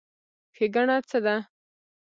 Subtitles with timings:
[0.55, 1.35] ښېګڼه څه ده؟